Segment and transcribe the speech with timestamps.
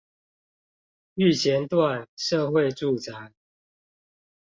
[1.13, 3.33] 育賢段社會住宅